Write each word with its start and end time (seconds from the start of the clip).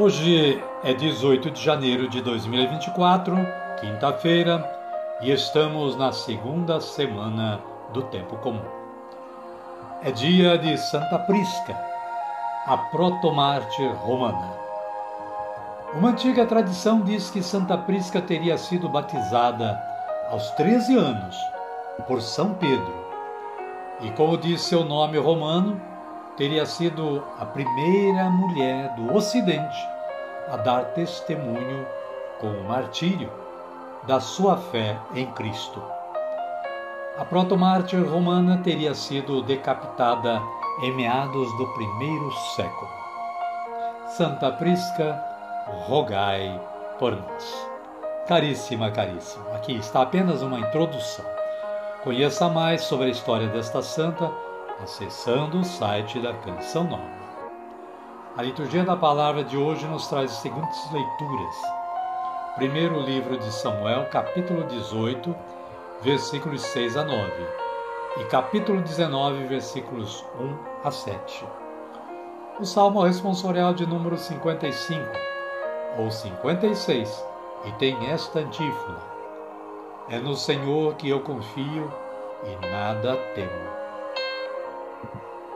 Hoje 0.00 0.62
é 0.84 0.94
18 0.94 1.50
de 1.50 1.60
janeiro 1.60 2.08
de 2.08 2.22
2024, 2.22 3.34
quinta-feira, 3.80 4.64
e 5.20 5.32
estamos 5.32 5.96
na 5.96 6.12
segunda 6.12 6.80
semana 6.80 7.58
do 7.92 8.02
Tempo 8.02 8.36
Comum. 8.36 8.62
É 10.04 10.12
dia 10.12 10.56
de 10.56 10.78
Santa 10.78 11.18
Prisca, 11.18 11.76
a 12.64 12.76
protomártir 12.76 13.92
romana. 13.96 14.52
Uma 15.92 16.10
antiga 16.10 16.46
tradição 16.46 17.00
diz 17.00 17.28
que 17.28 17.42
Santa 17.42 17.76
Prisca 17.76 18.22
teria 18.22 18.56
sido 18.56 18.88
batizada 18.88 19.82
aos 20.30 20.48
13 20.52 20.96
anos 20.96 21.36
por 22.06 22.22
São 22.22 22.54
Pedro, 22.54 22.94
e 24.00 24.12
como 24.12 24.38
diz 24.38 24.60
seu 24.62 24.84
nome 24.84 25.18
romano, 25.18 25.82
teria 26.38 26.64
sido 26.64 27.24
a 27.40 27.44
primeira 27.44 28.30
mulher 28.30 28.94
do 28.94 29.12
Ocidente 29.12 29.76
a 30.48 30.56
dar 30.56 30.84
testemunho 30.94 31.84
com 32.40 32.46
o 32.46 32.64
martírio 32.64 33.28
da 34.06 34.20
sua 34.20 34.56
fé 34.56 34.96
em 35.14 35.26
Cristo. 35.32 35.82
A 37.18 37.24
protomártir 37.24 38.08
romana 38.08 38.58
teria 38.58 38.94
sido 38.94 39.42
decapitada 39.42 40.40
em 40.84 40.94
meados 40.94 41.54
do 41.58 41.66
primeiro 41.74 42.32
século. 42.54 42.90
Santa 44.06 44.52
Prisca, 44.52 45.20
rogai 45.88 46.60
por 47.00 47.16
nós. 47.16 47.68
Caríssima, 48.28 48.92
caríssima, 48.92 49.56
aqui 49.56 49.76
está 49.76 50.02
apenas 50.02 50.40
uma 50.40 50.60
introdução. 50.60 51.24
Conheça 52.04 52.48
mais 52.48 52.82
sobre 52.82 53.06
a 53.06 53.10
história 53.10 53.48
desta 53.48 53.82
santa 53.82 54.30
acessando 54.82 55.58
o 55.58 55.64
site 55.64 56.20
da 56.20 56.32
Canção 56.34 56.84
Nova. 56.84 57.28
A 58.36 58.42
liturgia 58.42 58.84
da 58.84 58.96
palavra 58.96 59.42
de 59.42 59.56
hoje 59.56 59.86
nos 59.86 60.06
traz 60.06 60.30
as 60.30 60.38
seguintes 60.38 60.92
leituras. 60.92 61.56
Primeiro 62.54 63.00
livro 63.00 63.36
de 63.36 63.52
Samuel, 63.52 64.06
capítulo 64.06 64.64
18, 64.64 65.34
versículos 66.02 66.62
6 66.62 66.96
a 66.96 67.04
9, 67.04 67.32
e 68.18 68.24
capítulo 68.24 68.80
19, 68.80 69.44
versículos 69.44 70.24
1 70.38 70.56
a 70.84 70.90
7. 70.90 71.44
O 72.60 72.64
salmo 72.64 73.02
responsorial 73.02 73.74
de 73.74 73.86
número 73.86 74.16
55 74.16 75.04
ou 75.98 76.10
56 76.10 77.24
e 77.64 77.72
tem 77.72 78.10
esta 78.10 78.40
antífona: 78.40 78.98
É 80.08 80.18
no 80.18 80.36
Senhor 80.36 80.94
que 80.94 81.08
eu 81.08 81.20
confio 81.20 81.92
e 82.44 82.66
nada 82.66 83.16
temo. 83.34 83.77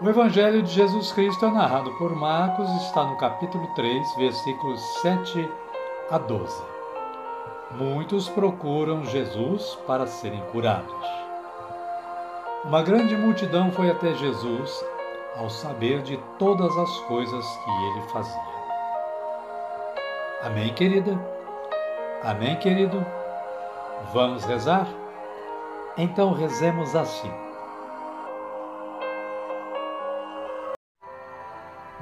O 0.00 0.08
Evangelho 0.08 0.60
de 0.60 0.72
Jesus 0.72 1.12
Cristo 1.12 1.46
é 1.46 1.50
narrado 1.52 1.92
por 1.92 2.14
Marcos, 2.16 2.68
está 2.82 3.04
no 3.04 3.16
capítulo 3.16 3.64
3, 3.76 4.16
versículos 4.16 4.80
7 5.00 5.48
a 6.10 6.18
12. 6.18 6.62
Muitos 7.70 8.28
procuram 8.28 9.04
Jesus 9.04 9.78
para 9.86 10.04
serem 10.08 10.40
curados. 10.50 10.92
Uma 12.64 12.82
grande 12.82 13.16
multidão 13.16 13.70
foi 13.70 13.88
até 13.88 14.12
Jesus 14.14 14.84
ao 15.36 15.48
saber 15.48 16.02
de 16.02 16.16
todas 16.40 16.76
as 16.76 16.98
coisas 17.02 17.46
que 17.46 17.70
ele 17.70 18.02
fazia. 18.08 18.42
Amém, 20.42 20.74
querida? 20.74 21.16
Amém, 22.24 22.56
querido? 22.56 23.06
Vamos 24.12 24.44
rezar? 24.44 24.88
Então 25.96 26.32
rezemos 26.32 26.96
assim. 26.96 27.32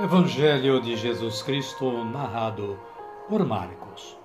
Evangelho 0.00 0.80
de 0.80 0.94
Jesus 0.94 1.42
Cristo, 1.42 2.04
narrado 2.04 2.78
por 3.28 3.44
Marcos. 3.44 4.16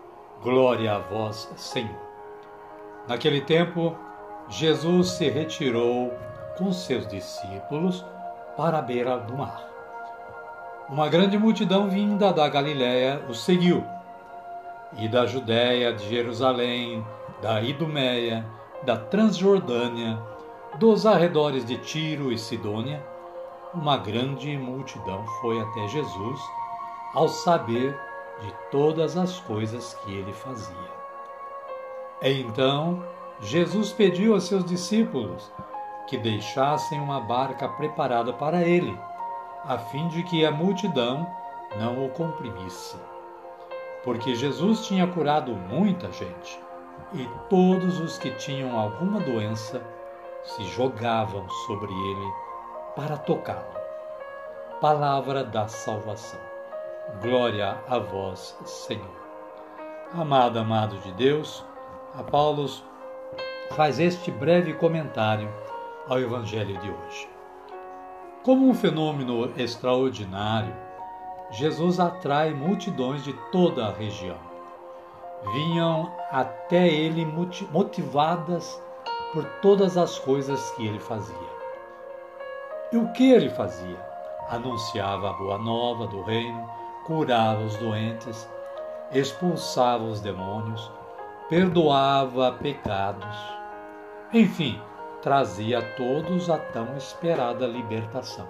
Glória 0.43 0.93
a 0.93 0.99
vós, 0.99 1.51
Senhor. 1.55 1.97
Naquele 3.07 3.41
tempo, 3.41 3.97
Jesus 4.47 5.13
se 5.13 5.27
retirou 5.31 6.13
com 6.59 6.71
seus 6.71 7.07
discípulos 7.07 8.05
para 8.55 8.77
a 8.77 8.81
beira 8.83 9.17
do 9.17 9.35
mar. 9.35 9.67
Uma 10.87 11.09
grande 11.09 11.39
multidão 11.39 11.89
vinda 11.89 12.31
da 12.31 12.47
Galiléia 12.47 13.25
o 13.27 13.33
seguiu, 13.33 13.83
e 14.99 15.07
da 15.07 15.25
Judéia, 15.25 15.91
de 15.91 16.07
Jerusalém, 16.07 17.03
da 17.41 17.59
Idumeia, 17.63 18.45
da 18.83 18.95
Transjordânia, 18.95 20.19
dos 20.77 21.07
arredores 21.07 21.65
de 21.65 21.79
Tiro 21.79 22.31
e 22.31 22.37
Sidônia, 22.37 23.03
uma 23.73 23.97
grande 23.97 24.55
multidão 24.57 25.25
foi 25.41 25.59
até 25.59 25.87
Jesus 25.87 26.39
ao 27.13 27.27
saber 27.27 27.99
de 28.39 28.53
todas 28.69 29.17
as 29.17 29.39
coisas 29.39 29.93
que 29.95 30.11
ele 30.11 30.31
fazia. 30.31 30.91
Então 32.21 33.03
Jesus 33.41 33.91
pediu 33.91 34.35
a 34.35 34.39
seus 34.39 34.63
discípulos 34.63 35.51
que 36.07 36.17
deixassem 36.17 36.99
uma 36.99 37.19
barca 37.19 37.67
preparada 37.67 38.31
para 38.33 38.61
ele, 38.61 38.97
a 39.65 39.77
fim 39.77 40.07
de 40.09 40.23
que 40.23 40.45
a 40.45 40.51
multidão 40.51 41.25
não 41.79 42.05
o 42.05 42.09
comprimisse. 42.09 42.97
Porque 44.03 44.35
Jesus 44.35 44.85
tinha 44.85 45.07
curado 45.07 45.55
muita 45.55 46.11
gente, 46.11 46.59
e 47.13 47.27
todos 47.49 47.99
os 47.99 48.17
que 48.17 48.31
tinham 48.31 48.77
alguma 48.77 49.19
doença 49.19 49.81
se 50.43 50.63
jogavam 50.65 51.49
sobre 51.65 51.91
ele 51.91 52.42
para 52.95 53.17
tocá-lo. 53.17 53.73
Palavra 54.79 55.43
da 55.43 55.67
salvação. 55.67 56.39
Glória 57.21 57.77
a 57.87 57.97
vós, 57.97 58.57
Senhor. 58.65 59.23
Amado, 60.13 60.59
amado 60.59 60.97
de 60.99 61.11
Deus, 61.13 61.65
a 62.13 62.23
Paulo 62.23 62.67
faz 63.71 63.99
este 63.99 64.29
breve 64.29 64.73
comentário 64.73 65.51
ao 66.07 66.19
Evangelho 66.19 66.77
de 66.79 66.89
hoje. 66.89 67.29
Como 68.43 68.69
um 68.69 68.73
fenômeno 68.73 69.51
extraordinário, 69.57 70.75
Jesus 71.51 71.99
atrai 71.99 72.53
multidões 72.53 73.23
de 73.23 73.33
toda 73.51 73.87
a 73.87 73.91
região. 73.91 74.37
Vinham 75.53 76.11
até 76.31 76.87
ele 76.87 77.25
motivadas 77.71 78.81
por 79.33 79.45
todas 79.61 79.97
as 79.97 80.19
coisas 80.19 80.71
que 80.71 80.85
ele 80.85 80.99
fazia. 80.99 81.52
E 82.93 82.95
o 82.95 83.07
que 83.07 83.31
ele 83.31 83.49
fazia? 83.49 83.97
Anunciava 84.51 85.31
a 85.31 85.33
boa 85.33 85.57
nova 85.57 86.05
do 86.05 86.21
reino, 86.21 86.69
curava 87.07 87.63
os 87.63 87.75
doentes, 87.77 88.47
expulsava 89.11 90.03
os 90.03 90.21
demônios, 90.21 90.91
perdoava 91.49 92.51
pecados. 92.51 93.35
Enfim, 94.31 94.79
trazia 95.23 95.79
a 95.79 95.95
todos 95.95 96.51
a 96.51 96.59
tão 96.59 96.95
esperada 96.95 97.65
libertação. 97.65 98.47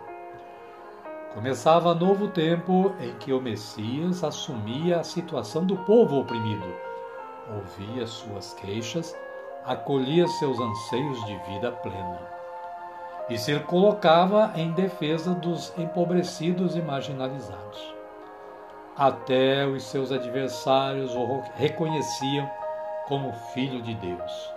Começava 1.33 1.95
novo 1.95 2.27
tempo 2.27 2.93
em 2.99 3.13
que 3.19 3.31
o 3.31 3.39
Messias 3.39 4.25
assumia 4.25 4.99
a 4.99 5.03
situação 5.05 5.65
do 5.65 5.77
povo 5.77 6.19
oprimido, 6.19 6.67
ouvia 7.49 8.05
suas 8.05 8.53
queixas, 8.55 9.15
acolhia 9.63 10.27
seus 10.27 10.59
anseios 10.59 11.25
de 11.27 11.37
vida 11.47 11.71
plena 11.71 12.32
e 13.29 13.37
se 13.37 13.57
colocava 13.61 14.51
em 14.55 14.71
defesa 14.71 15.33
dos 15.33 15.73
empobrecidos 15.77 16.75
e 16.75 16.81
marginalizados. 16.81 17.93
Até 18.95 19.65
os 19.65 19.83
seus 19.83 20.11
adversários 20.11 21.15
o 21.15 21.41
reconheciam 21.55 22.49
como 23.07 23.33
Filho 23.53 23.81
de 23.81 23.95
Deus. 23.95 24.53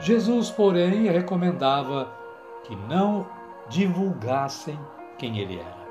Jesus, 0.00 0.50
porém, 0.50 1.08
recomendava 1.08 2.08
que 2.64 2.74
não 2.74 3.26
divulgassem 3.68 4.78
quem 5.18 5.38
ele 5.38 5.58
era, 5.58 5.88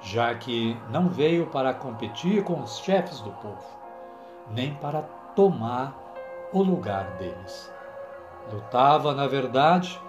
já 0.00 0.34
que 0.34 0.76
não 0.90 1.08
veio 1.08 1.46
para 1.46 1.72
competir 1.72 2.42
com 2.42 2.60
os 2.60 2.78
chefes 2.78 3.20
do 3.20 3.30
povo, 3.30 3.64
nem 4.50 4.74
para 4.74 5.02
tomar 5.34 5.94
o 6.52 6.62
lugar 6.62 7.04
deles. 7.18 7.72
Lutava, 8.52 9.14
na 9.14 9.26
verdade, 9.26 10.00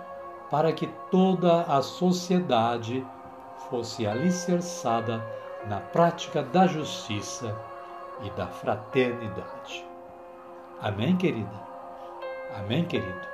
para 0.56 0.72
que 0.72 0.88
toda 1.12 1.64
a 1.64 1.82
sociedade 1.82 3.06
fosse 3.70 4.08
alicerçada 4.08 5.22
na 5.68 5.82
prática 5.82 6.42
da 6.44 6.66
justiça 6.66 7.54
e 8.22 8.30
da 8.30 8.48
fraternidade. 8.48 9.86
Amém, 10.82 11.18
querida? 11.18 11.62
Amém, 12.58 12.86
querido? 12.86 13.28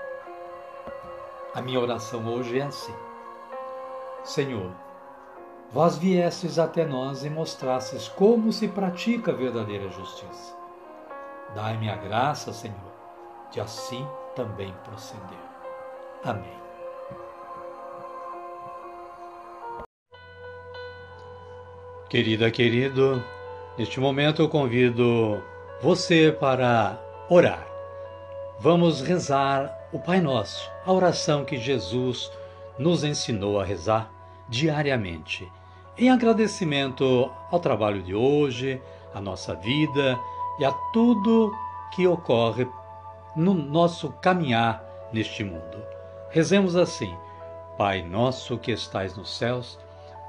A 1.54 1.62
minha 1.62 1.80
oração 1.80 2.26
hoje 2.26 2.58
é 2.58 2.64
assim: 2.64 2.96
Senhor, 4.24 4.72
vós 5.72 6.00
viestes 6.00 6.58
até 6.58 6.86
nós 6.86 7.24
e 7.24 7.30
mostrastes 7.30 8.08
como 8.08 8.52
se 8.52 8.68
pratica 8.68 9.30
a 9.30 9.36
verdadeira 9.36 9.90
justiça. 9.90 10.58
Dai-me 11.54 11.88
a 11.88 11.98
graça, 11.98 12.52
Senhor, 12.52 12.92
de 13.52 13.62
assim 13.62 14.08
também 14.36 14.74
proceder. 14.84 15.38
Amém. 16.26 16.71
Querida, 22.12 22.52
querido, 22.52 23.24
neste 23.78 23.98
momento 23.98 24.42
eu 24.42 24.50
convido 24.50 25.42
você 25.82 26.30
para 26.30 27.02
orar. 27.30 27.66
Vamos 28.60 29.00
rezar 29.00 29.74
o 29.94 29.98
Pai 29.98 30.20
Nosso, 30.20 30.70
a 30.86 30.92
oração 30.92 31.46
que 31.46 31.56
Jesus 31.56 32.30
nos 32.78 33.06
ensinou 33.06 33.62
a 33.62 33.64
rezar 33.64 34.12
diariamente, 34.50 35.50
em 35.98 36.10
agradecimento 36.10 37.32
ao 37.50 37.62
trabalho 37.62 38.04
de 38.04 38.14
hoje, 38.14 38.82
à 39.14 39.22
nossa 39.22 39.56
vida 39.56 40.20
e 40.60 40.66
a 40.66 40.72
tudo 40.92 41.56
que 41.96 42.06
ocorre 42.06 42.68
no 43.38 43.54
nosso 43.54 44.10
caminhar 44.22 44.84
neste 45.14 45.46
mundo. 45.46 45.82
Rezemos 46.30 46.76
assim: 46.76 47.16
Pai 47.78 48.04
nosso 48.04 48.58
que 48.58 48.74
estais 48.74 49.16
nos 49.16 49.38
céus, 49.38 49.80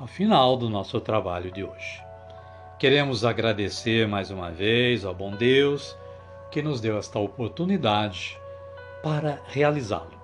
ao 0.00 0.06
final 0.06 0.56
do 0.56 0.70
nosso 0.70 0.98
trabalho 0.98 1.52
de 1.52 1.62
hoje. 1.62 2.02
Queremos 2.78 3.22
agradecer 3.22 4.08
mais 4.08 4.30
uma 4.30 4.50
vez 4.50 5.04
ao 5.04 5.14
bom 5.14 5.30
Deus 5.30 5.94
que 6.50 6.62
nos 6.62 6.80
deu 6.80 6.96
esta 6.96 7.18
oportunidade 7.18 8.38
para 9.02 9.42
realizá-lo. 9.48 10.18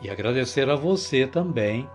E 0.00 0.08
agradecer 0.08 0.70
a 0.70 0.76
você 0.76 1.26
também 1.26 1.86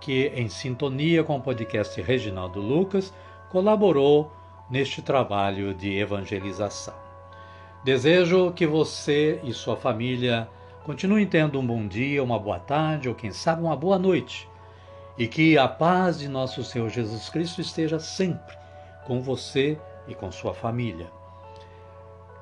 que, 0.00 0.32
em 0.34 0.48
sintonia 0.48 1.22
com 1.22 1.36
o 1.36 1.40
podcast 1.40 2.02
Reginaldo 2.02 2.60
Lucas, 2.60 3.14
colaborou 3.50 4.32
neste 4.68 5.00
trabalho 5.00 5.74
de 5.74 5.96
evangelização. 5.96 6.94
Desejo 7.84 8.50
que 8.50 8.66
você 8.66 9.40
e 9.44 9.52
sua 9.52 9.76
família 9.76 10.48
continuem 10.82 11.24
tendo 11.24 11.60
um 11.60 11.64
bom 11.64 11.86
dia, 11.86 12.20
uma 12.20 12.38
boa 12.38 12.58
tarde 12.58 13.08
ou, 13.08 13.14
quem 13.14 13.30
sabe, 13.30 13.62
uma 13.62 13.76
boa 13.76 13.96
noite 13.96 14.52
e 15.16 15.26
que 15.28 15.56
a 15.56 15.68
paz 15.68 16.18
de 16.18 16.28
nosso 16.28 16.64
Senhor 16.64 16.88
Jesus 16.90 17.28
Cristo 17.28 17.60
esteja 17.60 17.98
sempre 17.98 18.56
com 19.06 19.20
você 19.22 19.78
e 20.08 20.14
com 20.14 20.30
sua 20.32 20.54
família. 20.54 21.10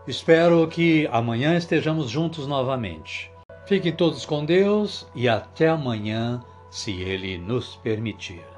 Espero 0.06 0.66
que 0.66 1.08
amanhã 1.12 1.56
estejamos 1.56 2.10
juntos 2.10 2.46
novamente. 2.46 3.30
Fiquem 3.66 3.92
todos 3.92 4.26
com 4.26 4.44
Deus 4.44 5.06
e 5.14 5.28
até 5.28 5.68
amanhã, 5.68 6.42
se 6.70 6.90
Ele 7.02 7.38
nos 7.38 7.76
permitir. 7.76 8.51